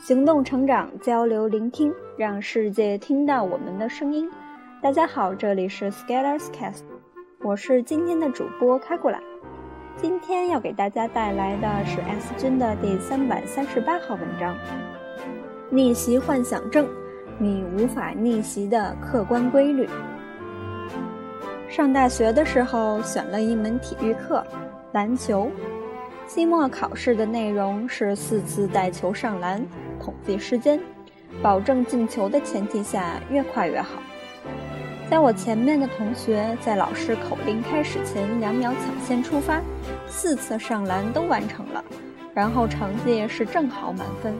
[0.00, 4.26] 行动、成长、交流、聆听，让世界听到我们的声音。
[4.80, 6.84] 大家好，这里是 Scalers Cast，
[7.42, 9.20] 我是今天的主播开过来。
[9.96, 14.56] 今天要给大家带来的是 S 君的第三百三十八号文章：
[15.68, 16.88] 逆袭幻想症，
[17.38, 19.86] 你无法逆袭的客观规律。
[21.68, 24.42] 上大学的时候选了一门体育课，
[24.92, 25.50] 篮球。
[26.26, 29.60] 期末考试的内容是四次带球上篮，
[30.02, 30.80] 统计时间，
[31.42, 34.02] 保证进球的前提下越快越好。
[35.10, 39.60] 在我前面的同学在老师口令开始前两秒抢先出发，
[40.08, 41.84] 四次上篮都完成了，
[42.32, 44.34] 然后成绩是正好满分。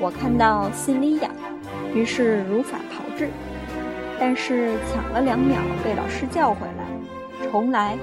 [0.00, 1.30] 我看到心里痒，
[1.94, 3.28] 于是如法炮制，
[4.18, 7.98] 但是抢了两秒被老师叫回来，重来，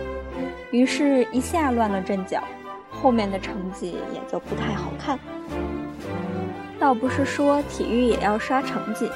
[0.72, 2.44] 于是一下乱了阵脚。
[2.92, 5.20] 后面的成绩也就不太好看。
[6.80, 9.10] 倒不是说体育也要刷成绩，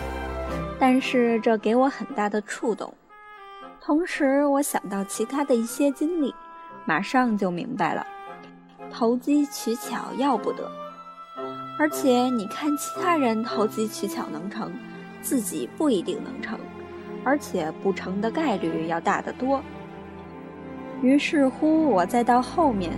[0.79, 2.93] 但是这给我很大的触动。
[3.81, 6.33] 同时，我想到其他的一些经历，
[6.85, 8.05] 马上就明白了：
[8.89, 10.69] 投机取巧要不得。
[11.77, 14.71] 而且，你看其他人投机取巧能成，
[15.21, 16.59] 自己不一定能成，
[17.23, 19.61] 而且不成的概率要大得多。
[21.01, 22.91] 于是乎，我再到后面。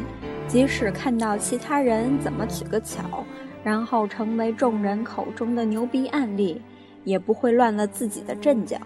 [0.48, 3.24] 即使看到其他人怎么取个巧，
[3.64, 6.62] 然后成为众人口中的牛逼案例，
[7.04, 8.78] 也不会乱了自己的阵脚。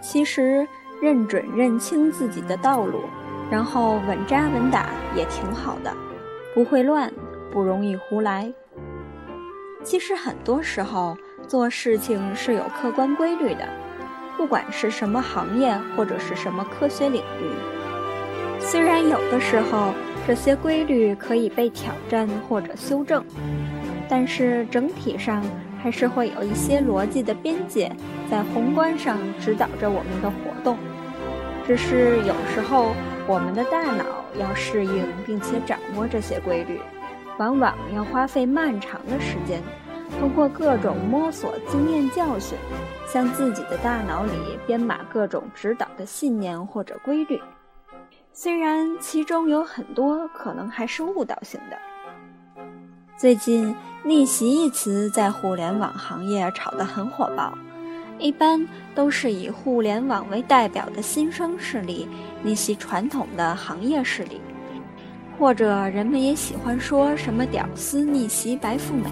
[0.00, 0.66] 其实
[1.02, 3.00] 认准认清自己的道路，
[3.50, 5.92] 然后稳扎稳打也挺好的，
[6.54, 7.12] 不会乱，
[7.52, 8.52] 不容易胡来。
[9.82, 13.68] 其实很多时候做事情是有客观规律的，
[14.38, 19.92] 不管是什么行业或者是什么科学领域，虽然有的时候。
[20.26, 23.22] 这些规律可以被挑战或者修正，
[24.08, 25.44] 但是整体上
[25.78, 27.94] 还是会有一些逻辑的边界
[28.30, 30.78] 在宏观上指导着我们的活动。
[31.66, 32.94] 只是有时候
[33.26, 34.04] 我们的大脑
[34.38, 36.80] 要适应并且掌握这些规律，
[37.38, 39.62] 往往要花费漫长的时间，
[40.18, 42.56] 通过各种摸索、经验教训，
[43.06, 44.32] 向自己的大脑里
[44.66, 47.40] 编码各种指导的信念或者规律。
[48.36, 51.78] 虽然其中有很多可能还是误导性的。
[53.16, 53.72] 最近
[54.04, 57.56] “逆袭”一词在互联网行业炒得很火爆，
[58.18, 62.08] 一般都是以互联网为代表的新生势力
[62.42, 64.40] 逆袭传统的行业势力，
[65.38, 69.04] 或者人们也喜欢说什么“屌丝逆袭白富美”。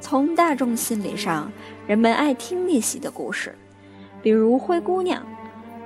[0.00, 1.50] 从大众心理上，
[1.86, 3.54] 人们爱听逆袭的故事，
[4.20, 5.26] 比如灰姑娘。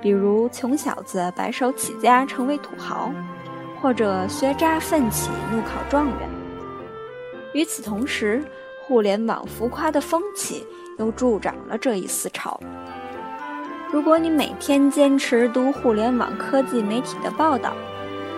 [0.01, 3.11] 比如穷小子白手起家成为土豪，
[3.79, 6.17] 或者学渣奋起怒考状元。
[7.53, 8.43] 与此同时，
[8.83, 10.65] 互联网浮夸的风气
[10.97, 12.59] 又助长了这一思潮。
[13.91, 17.73] 如果你每天坚持读互联网科技媒体的报道，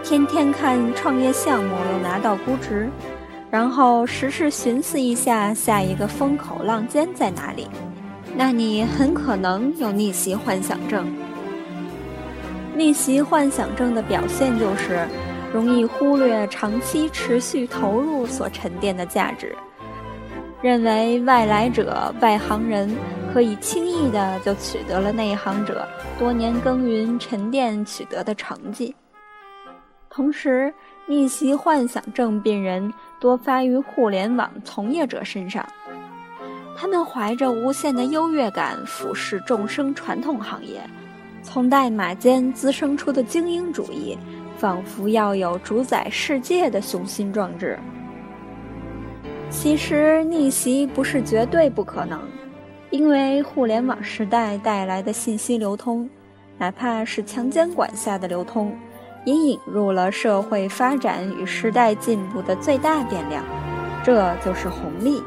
[0.04, 2.90] 天天看创业项目又拿到估值，
[3.50, 7.70] 然后时时寻思一下下一个风口浪尖在哪里，
[8.36, 11.08] 那你很可能有逆袭幻想症。
[12.76, 15.08] 逆袭幻想症的表现就是，
[15.54, 19.56] 容易忽略长期持续投入所沉淀的价值，
[20.62, 22.90] 认为外来者、外行人
[23.32, 28.96] 可以轻易的就取得了内行者多年耕耘沉淀取得的成绩。
[30.10, 30.74] 同时，
[31.06, 35.64] 逆袭幻想症病人多发于互联网从业者身上，
[36.76, 40.82] 他们怀着无限的优越感俯视众生传统行业。
[41.44, 44.18] 从代码间滋生出的精英主义，
[44.58, 47.78] 仿佛要有主宰世界的雄心壮志。
[49.50, 52.20] 其实逆袭不是绝对不可能，
[52.90, 56.10] 因为互联网时代带来的信息流通，
[56.58, 58.76] 哪怕是强监管下的流通，
[59.26, 63.44] 也引入了社会发展与时代进步的最大变量，
[64.04, 65.22] 这就是红利。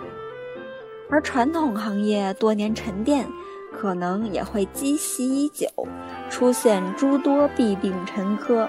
[1.09, 3.25] 而传统行业多年沉淀。
[3.79, 5.69] 可能也会积习已久，
[6.31, 8.67] 出现诸多弊病沉疴。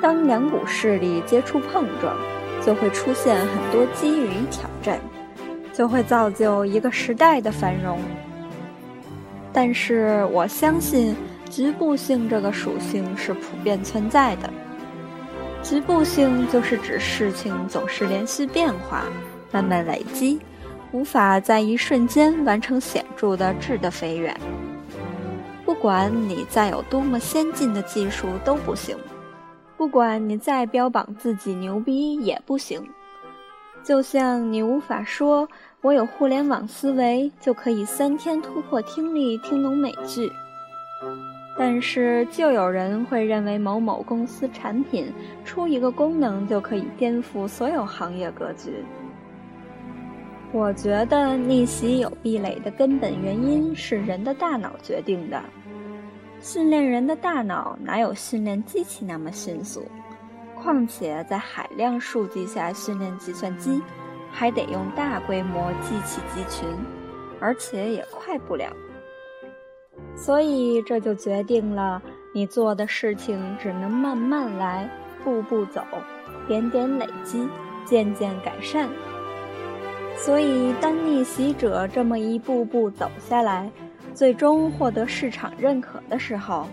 [0.00, 2.16] 当两股势力接触碰撞，
[2.64, 5.00] 就会出现很多机遇与挑战，
[5.72, 7.98] 就会造就一个时代的繁荣。
[9.52, 11.16] 但是我相信，
[11.50, 14.48] 局部性这个属性是普遍存在的。
[15.60, 19.02] 局部性就是指事情总是连续变化，
[19.50, 20.38] 慢慢累积。
[20.92, 24.34] 无法在一瞬间完成显著的质的飞跃。
[25.64, 28.96] 不管你再有多么先进的技术都不行，
[29.76, 32.82] 不管你再标榜自己牛逼也不行。
[33.84, 35.48] 就像你无法说
[35.82, 40.32] “我有互联网思维，就可以三天突破听力，听懂美剧”，
[41.56, 45.12] 但是就有人会认为某某公司产品
[45.44, 48.84] 出一个功能就可以颠覆所有行业格局。
[50.50, 55.42] 我觉得逆袭有壁垒的根本原因是人的大脑决定的。
[56.40, 59.86] 训练人的大脑哪有训练机器那么迅速？
[60.54, 63.82] 况且在海量数据下训练计算机，
[64.32, 66.66] 还得用大规模机器集群，
[67.40, 68.72] 而且也快不了。
[70.16, 72.02] 所以这就决定了
[72.32, 74.88] 你做的事情只能慢慢来，
[75.22, 75.82] 步步走，
[76.46, 77.46] 点点累积，
[77.84, 78.88] 渐渐改善。
[80.18, 83.70] 所以当逆袭者这么一步步走下来，
[84.12, 86.66] 最终获得市场认可的时候，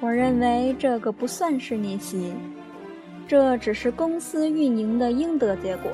[0.00, 2.34] 我认为这个不算是逆袭。
[3.26, 5.90] 这只是公司运营的应得结果，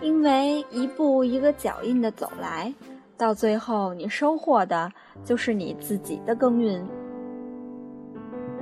[0.00, 2.72] 因为一步一个脚印的走来，
[3.16, 4.92] 到最后你收获的
[5.24, 6.86] 就是你自己的耕耘。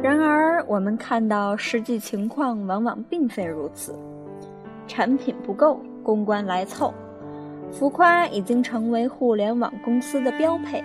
[0.00, 3.98] 然而，我们看到实际情况往往并非如此，
[4.86, 6.92] 产品不够，公关来凑，
[7.78, 10.82] 浮夸已经成为互联网公司的标配，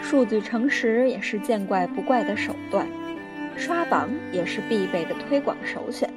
[0.00, 2.86] 数据诚实也是见怪不怪的手段，
[3.54, 6.08] 刷榜也是必备的推广首选。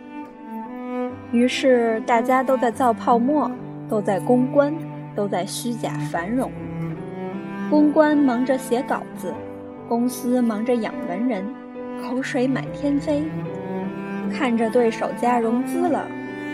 [1.34, 3.52] 于是，大家都在造泡沫，
[3.90, 4.74] 都在公关，
[5.14, 6.50] 都在虚假繁荣。
[7.70, 9.34] 公关忙着写稿子，
[9.90, 11.44] 公司忙着养文人，
[12.02, 13.22] 口水满天飞。
[14.32, 16.08] 看着对手家融资了，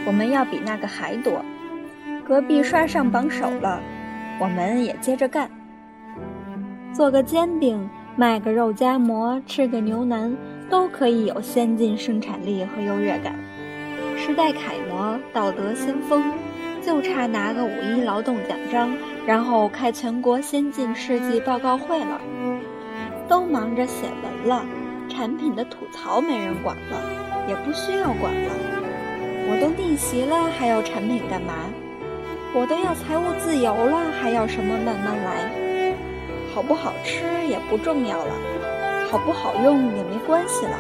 [0.08, 1.46] 我们要比那个还多。
[2.32, 3.82] 隔壁刷上榜首了，
[4.40, 5.52] 我们也接着干。
[6.94, 10.34] 做个煎饼，卖个肉夹馍，吃个牛腩，
[10.70, 13.36] 都可以有先进生产力和优越感。
[14.16, 16.24] 时代楷模，道德先锋，
[16.82, 18.96] 就差拿个五一劳动奖章，
[19.28, 22.22] 然后开全国先进事迹报告会了。
[23.28, 24.64] 都忙着写文了，
[25.10, 28.52] 产品的吐槽没人管了，也不需要管了。
[29.50, 31.56] 我都逆袭了，还要产品干嘛？
[32.54, 35.96] 我都要财务自由了，还要什么慢慢来？
[36.54, 38.34] 好不好吃也不重要了，
[39.10, 40.78] 好不好用也没关系了。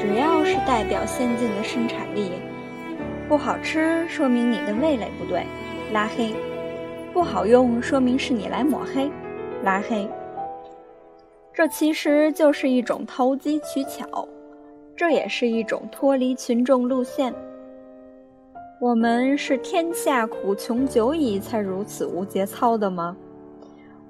[0.00, 2.30] 只要是代表先进的生产力，
[3.28, 5.44] 不好吃说明你的味蕾不对，
[5.92, 6.32] 拉黑；
[7.12, 9.10] 不好用说明是你来抹黑，
[9.64, 10.08] 拉黑。
[11.52, 14.28] 这其实就是一种投机取巧，
[14.94, 17.34] 这也是一种脱离群众路线。
[18.78, 23.16] 我们是天下苦穷久矣才如此无节操的吗？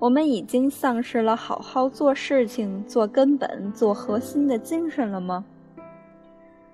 [0.01, 5.45] 我们已经丧失了好好做事情、做根本、做核心的精神了吗？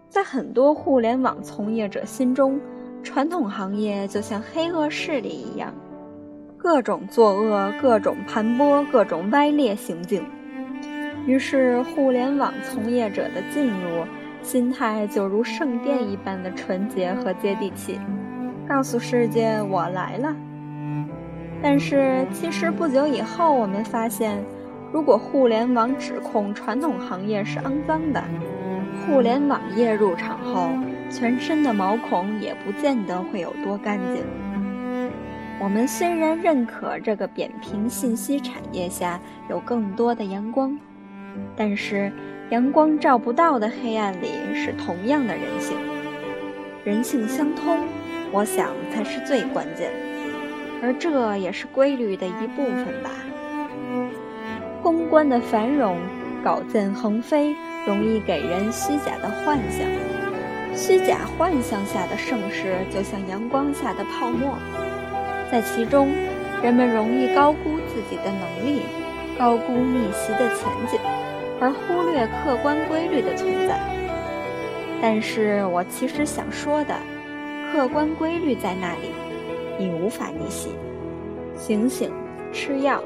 [0.08, 2.58] 在很多互联网从业者心中，
[3.02, 5.74] 传统行业就像黑恶势力一样，
[6.56, 10.24] 各种作恶、各种盘剥、各种歪劣行径。
[11.26, 14.06] 于是，互联网从业者的进入
[14.42, 17.98] 心态就如圣殿一般的纯洁和接地气，
[18.68, 20.34] 告诉世界我来了。
[21.62, 24.42] 但是，其实不久以后，我们发现，
[24.92, 28.22] 如果互联网指控传统行业是肮脏的，
[29.06, 30.70] 互联网业入场后，
[31.08, 34.24] 全身的毛孔也不见得会有多干净。
[35.60, 40.76] 我们虽然认可这个扁平信息产业下有更多的阳光，
[41.54, 42.10] 但是
[42.52, 45.74] 阳光照不到的黑暗里是同样的人性。
[46.84, 47.78] 人性相通，
[48.30, 49.90] 我想才是最关键，
[50.82, 53.08] 而这也是规律的一部分吧。
[54.82, 55.96] 公关的繁荣，
[56.44, 57.56] 稿件横飞。
[57.86, 59.80] 容易给人虚假的幻想，
[60.76, 64.56] 虚假幻想下的盛世就像阳光下的泡沫，
[65.50, 66.10] 在其中，
[66.62, 68.82] 人们容易高估自己的能力，
[69.36, 71.00] 高估逆袭的前景，
[71.62, 73.78] 而忽略客观规律的存在。
[75.00, 76.96] 但是我其实想说的，
[77.70, 79.10] 客观规律在那里，
[79.78, 80.70] 你无法逆袭。
[81.56, 82.10] 醒醒，
[82.52, 83.00] 吃药。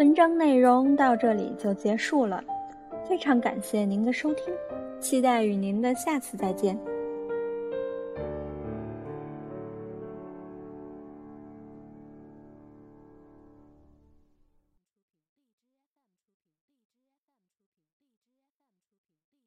[0.00, 2.42] 文章内容到这里就结束了，
[3.08, 4.52] 非常感谢您的收听，
[4.98, 6.76] 期待与您的下次再见。